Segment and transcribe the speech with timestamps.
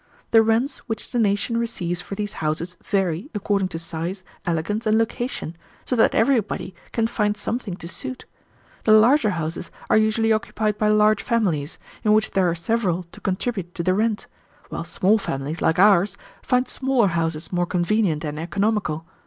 [0.31, 4.97] The rents which the nation receives for these houses vary, according to size, elegance, and
[4.97, 8.25] location, so that everybody can find something to suit.
[8.85, 13.21] The larger houses are usually occupied by large families, in which there are several to
[13.21, 14.25] contribute to the rent;
[14.69, 19.05] while small families, like ours, find smaller houses more convenient and economical.